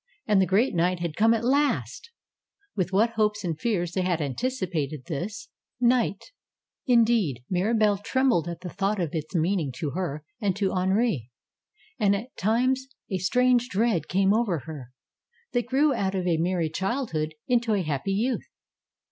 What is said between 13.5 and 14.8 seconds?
dread came over